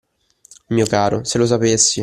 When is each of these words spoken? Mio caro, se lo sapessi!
Mio 0.69 0.87
caro, 0.95 1.23
se 1.23 1.37
lo 1.37 1.45
sapessi! 1.45 1.99